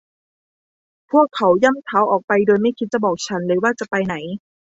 [1.11, 4.15] พวกเขาย่ำเท้าออกไปโดยไม่คิดจะบอกฉันเลยว่าจะไปไหน